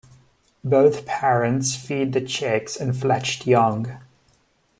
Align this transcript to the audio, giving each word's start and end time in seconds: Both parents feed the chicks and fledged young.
Both 0.63 1.05
parents 1.05 1.75
feed 1.75 2.13
the 2.13 2.21
chicks 2.21 2.75
and 2.75 2.97
fledged 2.97 3.45
young. 3.45 3.99